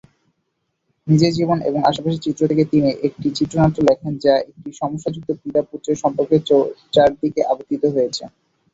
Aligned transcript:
নিজের 1.07 1.31
জীবন 1.33 1.57
এবং 1.61 1.79
আশেপাশের 1.85 2.23
চিত্র 2.25 2.41
থেকে 2.47 2.63
তিনি 2.65 2.89
একটি 3.07 3.27
চিত্রনাট্য 3.37 3.79
লেখেন 3.83 4.13
যা 4.23 4.33
একটি 4.43 4.69
সমস্যাযুক্ত 4.81 5.29
পিতা-পুত্রের 5.41 6.01
সম্পর্কের 6.03 6.41
চারদিকে 6.93 7.41
আবর্তিত 7.51 7.83
হয়েছে। 7.95 8.23